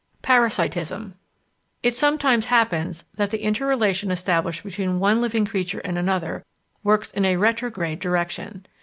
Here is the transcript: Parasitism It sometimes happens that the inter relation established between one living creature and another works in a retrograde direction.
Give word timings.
Parasitism 0.23 1.13
It 1.83 1.93
sometimes 1.95 2.47
happens 2.47 3.03
that 3.17 3.29
the 3.29 3.43
inter 3.43 3.67
relation 3.67 4.09
established 4.09 4.63
between 4.63 4.99
one 4.99 5.21
living 5.21 5.45
creature 5.45 5.77
and 5.81 5.95
another 5.95 6.43
works 6.83 7.11
in 7.11 7.23
a 7.23 7.37
retrograde 7.37 7.99
direction. 7.99 8.65